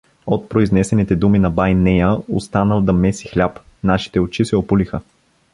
[0.27, 5.01] От произнесените думи на бай Нея „останал да меси хляб“ нашите очи се опулиха.